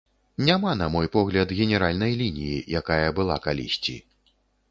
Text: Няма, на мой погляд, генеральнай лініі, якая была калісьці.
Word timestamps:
Няма, 0.45 0.71
на 0.79 0.87
мой 0.93 1.09
погляд, 1.15 1.53
генеральнай 1.59 2.15
лініі, 2.23 2.57
якая 2.81 3.07
была 3.19 3.35
калісьці. 3.47 3.95